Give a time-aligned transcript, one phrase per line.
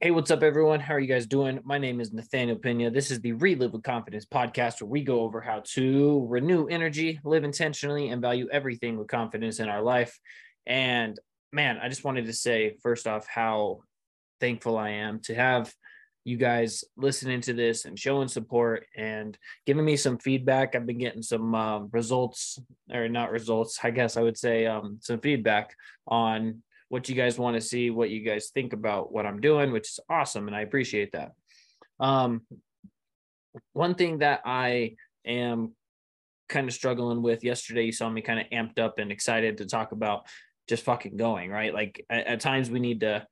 [0.00, 0.78] Hey, what's up, everyone?
[0.78, 1.58] How are you guys doing?
[1.64, 2.88] My name is Nathaniel Pena.
[2.88, 7.18] This is the Relive with Confidence podcast where we go over how to renew energy,
[7.24, 10.16] live intentionally, and value everything with confidence in our life.
[10.66, 11.18] And
[11.52, 13.80] man, I just wanted to say, first off, how
[14.40, 15.74] thankful I am to have
[16.24, 19.36] you guys listening to this and showing support and
[19.66, 20.76] giving me some feedback.
[20.76, 22.60] I've been getting some um, results,
[22.94, 25.74] or not results, I guess I would say um, some feedback
[26.06, 29.72] on what you guys want to see, what you guys think about what I'm doing,
[29.72, 30.46] which is awesome.
[30.46, 31.32] And I appreciate that.
[32.00, 32.42] Um,
[33.72, 34.96] one thing that I
[35.26, 35.74] am
[36.48, 39.66] kind of struggling with yesterday, you saw me kind of amped up and excited to
[39.66, 40.26] talk about
[40.68, 41.74] just fucking going, right?
[41.74, 43.26] Like at, at times we need to,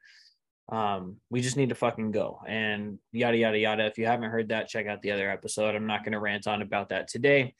[0.71, 3.87] um, we just need to fucking go and yada, yada, yada.
[3.87, 5.75] If you haven't heard that, check out the other episode.
[5.75, 7.55] I'm not going to rant on about that today.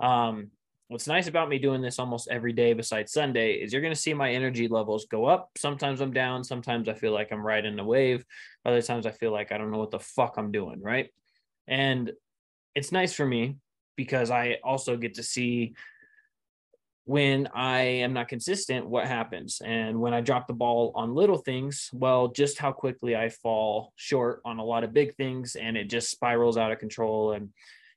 [0.00, 0.50] Um,
[0.88, 4.00] what's nice about me doing this almost every day besides Sunday is you're going to
[4.00, 5.50] see my energy levels go up.
[5.56, 6.44] Sometimes I'm down.
[6.44, 8.24] Sometimes I feel like I'm riding the wave.
[8.64, 10.80] Other times I feel like I don't know what the fuck I'm doing.
[10.82, 11.10] Right.
[11.66, 12.12] And
[12.74, 13.56] it's nice for me
[13.96, 15.74] because I also get to see
[17.06, 19.60] when I am not consistent, what happens.
[19.64, 23.92] And when I drop the ball on little things, well, just how quickly I fall
[23.96, 27.32] short on a lot of big things and it just spirals out of control.
[27.32, 27.50] And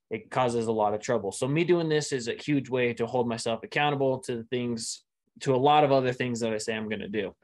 [0.09, 1.31] it causes a lot of trouble.
[1.31, 5.03] So me doing this is a huge way to hold myself accountable to things,
[5.41, 7.35] to a lot of other things that I say I'm going to do.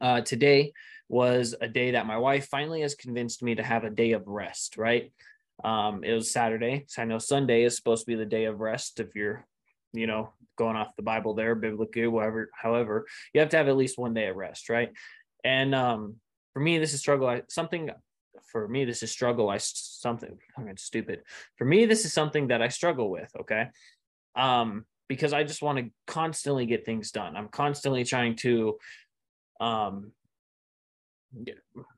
[0.00, 0.72] Uh, today
[1.08, 4.26] was a day that my wife finally has convinced me to have a day of
[4.26, 4.76] rest.
[4.76, 5.12] Right.
[5.62, 6.84] Um, it was Saturday.
[6.88, 9.00] So I know Sunday is supposed to be the day of rest.
[9.00, 9.46] If you're,
[9.92, 13.76] you know, going off the Bible there, biblically, whatever, however, you have to have at
[13.76, 14.68] least one day of rest.
[14.68, 14.90] Right.
[15.44, 16.16] And um,
[16.52, 17.28] for me, this is struggle.
[17.28, 17.90] I, something
[18.50, 21.22] for me this is struggle i something mean stupid
[21.56, 23.68] for me this is something that i struggle with okay
[24.36, 28.76] um because i just want to constantly get things done i'm constantly trying to
[29.60, 30.12] um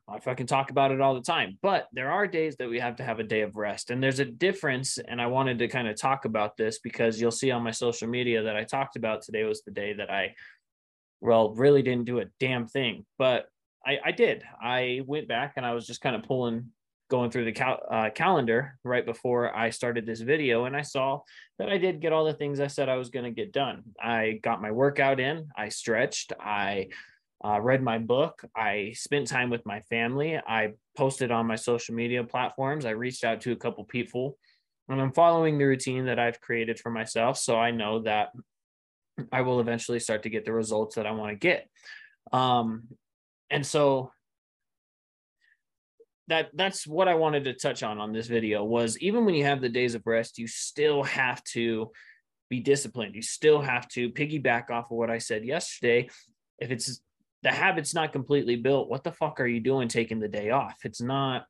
[0.07, 2.95] I can talk about it all the time, but there are days that we have
[2.97, 3.91] to have a day of rest.
[3.91, 4.97] And there's a difference.
[4.97, 8.07] And I wanted to kind of talk about this because you'll see on my social
[8.07, 10.33] media that I talked about today was the day that I,
[11.21, 13.05] well, really didn't do a damn thing.
[13.17, 13.47] But
[13.87, 14.43] I, I did.
[14.61, 16.71] I went back and I was just kind of pulling,
[17.09, 21.21] going through the cal- uh, calendar right before I started this video, and I saw
[21.57, 23.83] that I did get all the things I said I was going to get done.
[24.01, 25.47] I got my workout in.
[25.55, 26.33] I stretched.
[26.37, 26.89] I
[27.45, 28.43] uh, read my book.
[28.55, 30.37] I spent time with my family.
[30.37, 32.85] I posted on my social media platforms.
[32.85, 34.37] I reached out to a couple people,
[34.89, 37.37] and I'm following the routine that I've created for myself.
[37.37, 38.31] So I know that
[39.31, 41.69] I will eventually start to get the results that I want to get.
[42.33, 42.89] Um,
[43.49, 44.11] and so
[46.27, 49.45] that that's what I wanted to touch on on this video was even when you
[49.45, 51.91] have the days of rest, you still have to
[52.49, 53.15] be disciplined.
[53.15, 56.09] You still have to piggyback off of what I said yesterday.
[56.59, 57.01] If it's
[57.43, 60.75] the habit's not completely built, what the fuck are you doing taking the day off?
[60.83, 61.45] It's not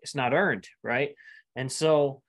[0.00, 1.14] it's not earned, right?
[1.54, 2.22] And so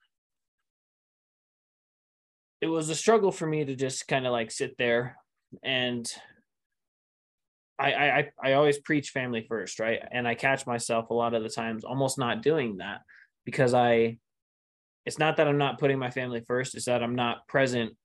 [2.59, 5.15] it was a struggle for me to just kind of like sit there
[5.63, 6.11] and
[7.79, 9.99] I, I I always preach family first, right?
[10.11, 13.01] And I catch myself a lot of the times almost not doing that
[13.45, 14.17] because I
[15.05, 17.95] it's not that I'm not putting my family first, it's that I'm not present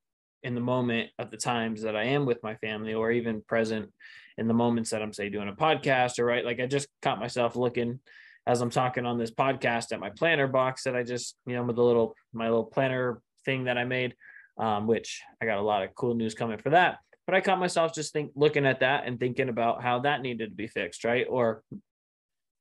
[0.43, 3.91] in the moment of the times that I am with my family or even present
[4.37, 6.44] in the moments that I'm say doing a podcast or right.
[6.44, 8.00] Like I just caught myself looking
[8.47, 11.62] as I'm talking on this podcast at my planner box that I just, you know,
[11.62, 14.15] with the little my little planner thing that I made,
[14.59, 17.59] um, which I got a lot of cool news coming for that but I caught
[17.59, 21.05] myself just think looking at that and thinking about how that needed to be fixed,
[21.05, 21.27] right?
[21.28, 21.62] Or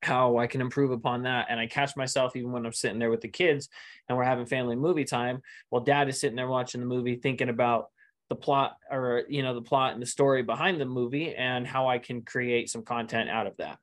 [0.03, 1.47] how I can improve upon that.
[1.49, 3.69] And I catch myself even when I'm sitting there with the kids
[4.07, 5.41] and we're having family movie time.
[5.69, 7.89] While dad is sitting there watching the movie, thinking about
[8.29, 11.89] the plot or you know the plot and the story behind the movie and how
[11.89, 13.77] I can create some content out of that.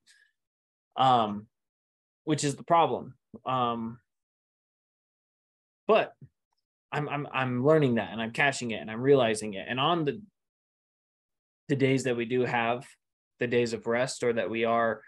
[0.96, 1.46] Um,
[2.24, 3.14] which is the problem.
[3.44, 3.98] Um,
[5.86, 6.14] but
[6.90, 9.66] I'm I'm I'm learning that and I'm catching it and I'm realizing it.
[9.68, 10.20] And on the
[11.68, 12.86] the days that we do have
[13.40, 15.02] the days of rest or that we are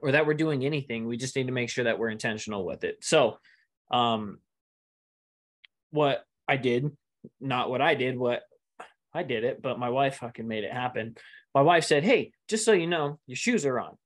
[0.00, 2.84] or that we're doing anything we just need to make sure that we're intentional with
[2.84, 2.98] it.
[3.02, 3.38] So
[3.90, 4.38] um
[5.90, 6.90] what i did
[7.40, 8.42] not what i did what
[9.12, 11.16] i did it but my wife fucking made it happen.
[11.54, 13.96] My wife said hey just so you know your shoes are on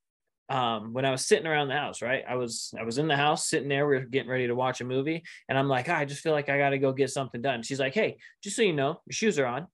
[0.49, 2.23] um, when I was sitting around the house, right?
[2.27, 3.87] I was I was in the house sitting there.
[3.87, 6.31] We are getting ready to watch a movie, and I'm like, oh, I just feel
[6.31, 7.63] like I got to go get something done.
[7.63, 9.67] She's like, Hey, just so you know, your shoes are on,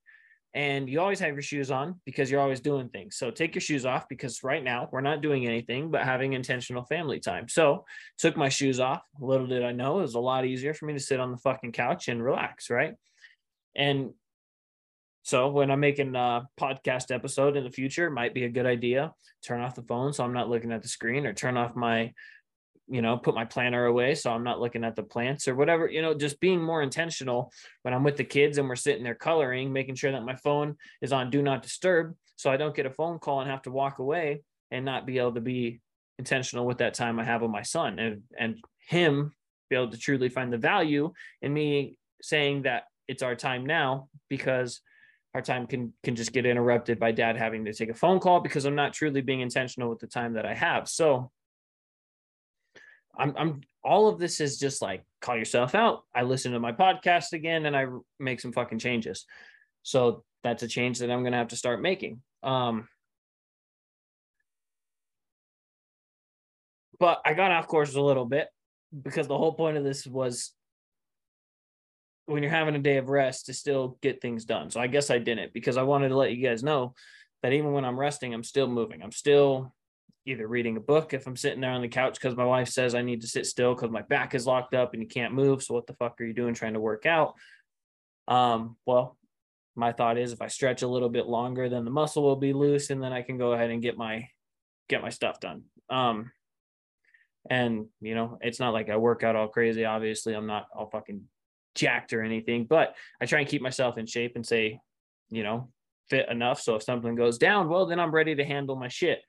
[0.55, 3.17] and you always have your shoes on because you're always doing things.
[3.17, 6.85] So take your shoes off because right now we're not doing anything but having intentional
[6.85, 7.49] family time.
[7.49, 7.85] So
[8.19, 9.01] took my shoes off.
[9.19, 11.37] Little did I know it was a lot easier for me to sit on the
[11.37, 12.93] fucking couch and relax, right?
[13.75, 14.11] And
[15.23, 19.13] so when I'm making a podcast episode in the future, might be a good idea.
[19.41, 22.11] Turn off the phone so I'm not looking at the screen, or turn off my,
[22.89, 25.87] you know, put my planner away so I'm not looking at the plants or whatever.
[25.87, 27.53] You know, just being more intentional
[27.83, 30.75] when I'm with the kids and we're sitting there coloring, making sure that my phone
[31.01, 33.71] is on do not disturb, so I don't get a phone call and have to
[33.71, 35.79] walk away and not be able to be
[36.19, 39.33] intentional with that time I have with my son and and him
[39.69, 44.09] be able to truly find the value in me saying that it's our time now
[44.29, 44.81] because
[45.33, 48.39] our time can can just get interrupted by dad having to take a phone call
[48.39, 50.87] because I'm not truly being intentional with the time that I have.
[50.87, 51.31] So
[53.17, 56.03] I'm I'm all of this is just like call yourself out.
[56.13, 57.87] I listen to my podcast again and I
[58.19, 59.25] make some fucking changes.
[59.81, 62.21] So that's a change that I'm going to have to start making.
[62.43, 62.87] Um
[66.99, 68.47] but I got off course a little bit
[69.01, 70.53] because the whole point of this was
[72.25, 74.69] when you're having a day of rest to still get things done.
[74.71, 76.93] So I guess I didn't because I wanted to let you guys know
[77.41, 79.01] that even when I'm resting, I'm still moving.
[79.01, 79.73] I'm still
[80.25, 82.95] either reading a book if I'm sitting there on the couch because my wife says
[82.95, 85.61] I need to sit still because my back is locked up and you can't move.
[85.61, 87.33] So what the fuck are you doing trying to work out?
[88.27, 89.17] Um, well,
[89.75, 92.53] my thought is if I stretch a little bit longer, then the muscle will be
[92.53, 94.29] loose and then I can go ahead and get my
[94.87, 95.63] get my stuff done.
[95.89, 96.31] Um,
[97.49, 99.83] and you know, it's not like I work out all crazy.
[99.83, 101.23] Obviously, I'm not all fucking
[101.75, 104.79] jacked or anything, but I try and keep myself in shape and say,
[105.29, 105.69] you know,
[106.09, 106.61] fit enough.
[106.61, 109.19] So if something goes down, well, then I'm ready to handle my shit.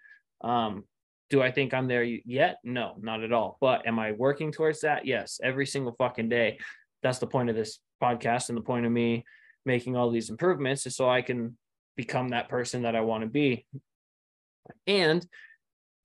[0.43, 0.85] Um,
[1.31, 2.58] do I think I'm there yet?
[2.64, 3.56] No, not at all.
[3.61, 5.06] But am I working towards that?
[5.06, 6.58] Yes, every single fucking day.
[7.02, 9.25] That's the point of this podcast and the point of me
[9.64, 11.56] making all these improvements is so I can
[11.97, 13.67] become that person that I want to be.
[14.87, 15.26] And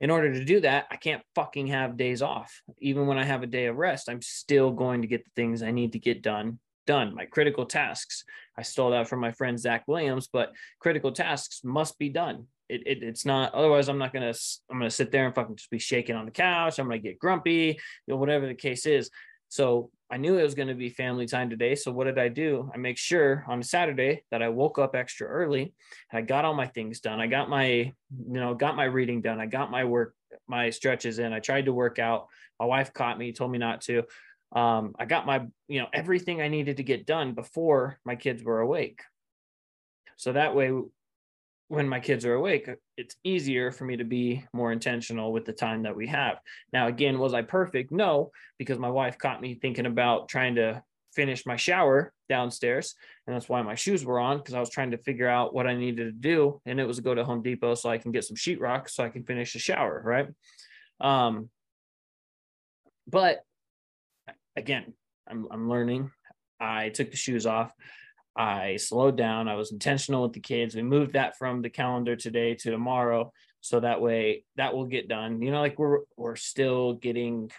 [0.01, 2.61] in order to do that, I can't fucking have days off.
[2.79, 5.61] Even when I have a day of rest, I'm still going to get the things
[5.61, 6.59] I need to get done
[6.89, 7.13] done.
[7.13, 8.23] My critical tasks.
[8.57, 12.47] I stole that from my friend Zach Williams, but critical tasks must be done.
[12.67, 14.31] It, it, it's not otherwise i'm not gonna
[14.69, 17.17] i'm gonna sit there and fucking just be shaking on the couch i'm gonna get
[17.17, 19.09] grumpy you know whatever the case is
[19.49, 21.75] so I knew it was going to be family time today.
[21.75, 22.71] So what did I do?
[22.73, 25.73] I make sure on Saturday that I woke up extra early
[26.11, 27.19] and I got all my things done.
[27.19, 27.93] I got my, you
[28.27, 29.39] know, got my reading done.
[29.39, 30.15] I got my work,
[30.47, 31.31] my stretches in.
[31.31, 32.27] I tried to work out.
[32.59, 34.03] My wife caught me, told me not to.
[34.51, 38.43] Um, I got my, you know, everything I needed to get done before my kids
[38.43, 39.01] were awake.
[40.17, 40.71] So that way
[41.69, 42.67] when my kids are awake,
[42.97, 46.39] it's easier for me to be more intentional with the time that we have.
[46.73, 47.91] Now, again, was I perfect?
[47.91, 50.83] No, because my wife caught me thinking about trying to
[51.15, 52.95] finish my shower downstairs.
[53.27, 55.67] And that's why my shoes were on because I was trying to figure out what
[55.67, 56.59] I needed to do.
[56.65, 59.09] And it was go to Home Depot so I can get some sheetrock so I
[59.09, 60.01] can finish the shower.
[60.03, 60.27] Right.
[60.99, 61.49] Um,
[63.07, 63.43] but
[64.55, 64.93] again,
[65.27, 66.09] I'm, I'm learning.
[66.59, 67.71] I took the shoes off.
[68.35, 69.47] I slowed down.
[69.47, 70.75] I was intentional with the kids.
[70.75, 73.31] We moved that from the calendar today to tomorrow.
[73.61, 75.41] So that way that will get done.
[75.41, 77.51] You know, like we're we're still getting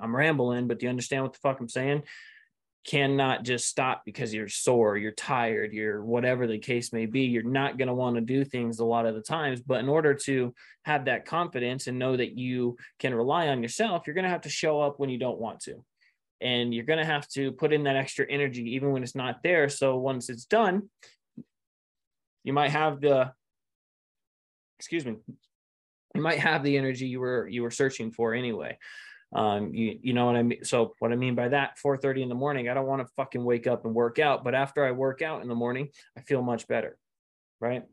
[0.00, 2.02] I'm rambling, but do you understand what the fuck I'm saying?
[2.84, 7.22] Cannot just stop because you're sore, you're tired, you're whatever the case may be.
[7.22, 9.60] You're not going to want to do things a lot of the times.
[9.60, 10.52] But in order to
[10.84, 14.40] have that confidence and know that you can rely on yourself, you're going to have
[14.42, 15.84] to show up when you don't want to
[16.42, 19.42] and you're going to have to put in that extra energy even when it's not
[19.42, 19.68] there.
[19.68, 20.88] So once it's done
[22.44, 23.32] you might have the
[24.78, 25.16] excuse me
[26.14, 28.78] you might have the energy you were you were searching for anyway.
[29.34, 30.64] Um you you know what i mean?
[30.64, 33.12] So what i mean by that 4 30 in the morning i don't want to
[33.16, 36.20] fucking wake up and work out but after i work out in the morning i
[36.20, 36.98] feel much better
[37.60, 37.84] right?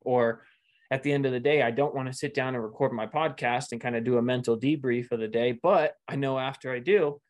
[0.00, 0.42] Or
[0.90, 3.06] at the end of the day i don't want to sit down and record my
[3.06, 6.72] podcast and kind of do a mental debrief of the day but i know after
[6.72, 7.20] i do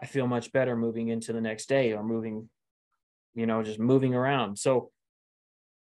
[0.00, 2.48] I feel much better moving into the next day or moving,
[3.34, 4.58] you know, just moving around.
[4.58, 4.90] So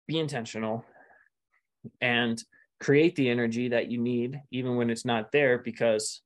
[0.08, 0.84] be intentional
[2.02, 2.42] and
[2.80, 6.22] create the energy that you need, even when it's not there, because,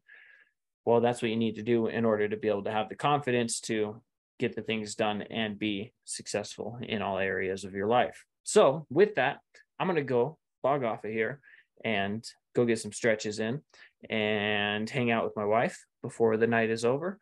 [0.86, 2.96] well, that's what you need to do in order to be able to have the
[2.96, 4.02] confidence to
[4.40, 8.24] get the things done and be successful in all areas of your life.
[8.44, 9.40] So, with that,
[9.80, 11.40] I'm going to go log off of here
[11.84, 12.26] and
[12.56, 13.62] go get some stretches in
[14.10, 17.20] and hang out with my wife before the night is over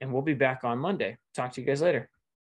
[0.00, 1.18] and we'll be back on Monday.
[1.34, 2.08] Talk to you guys later.